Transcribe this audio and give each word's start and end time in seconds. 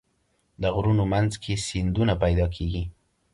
د 0.61 0.63
غرونو 0.75 1.03
منځ 1.13 1.31
کې 1.43 1.53
سیندونه 1.67 2.13
پیدا 2.23 2.45
کېږي. 2.55 2.83